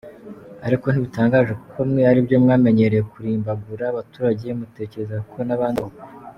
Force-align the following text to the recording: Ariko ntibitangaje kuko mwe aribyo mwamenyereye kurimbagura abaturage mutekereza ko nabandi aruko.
Ariko 0.67 0.85
ntibitangaje 0.89 1.53
kuko 1.61 1.77
mwe 1.89 2.01
aribyo 2.11 2.37
mwamenyereye 2.43 3.03
kurimbagura 3.11 3.83
abaturage 3.91 4.45
mutekereza 4.59 5.17
ko 5.31 5.37
nabandi 5.47 5.79
aruko. 5.83 6.01